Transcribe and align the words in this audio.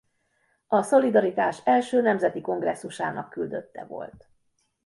A 0.67 0.81
Szolidaritás 0.81 1.61
első 1.65 2.01
nemzeti 2.01 2.41
kongresszusának 2.41 3.29
küldötte 3.29 3.85
volt. 3.85 4.27